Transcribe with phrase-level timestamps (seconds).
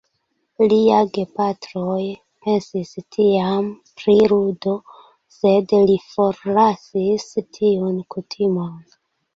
[0.71, 2.05] Lia gepatroj
[2.47, 3.69] pensis tiam
[4.01, 4.75] pri ludo,
[5.37, 8.79] sed li forlasis tiun kutimon.